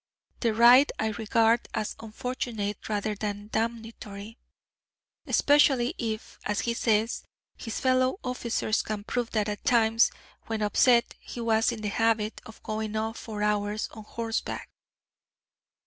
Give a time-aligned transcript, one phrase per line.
[0.39, 4.39] The ride I regard as unfortunate rather than damnatory,
[5.27, 7.23] especially if, as he says,
[7.55, 10.09] his fellow officers can prove that at times,
[10.47, 14.71] when upset, he was in the habit of going off for hours on horseback."